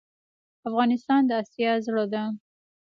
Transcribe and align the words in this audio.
افغانستان 0.67 1.21
د 1.25 1.31
اسیا 1.41 1.71
زړه 1.85 2.05
ده 2.13 2.23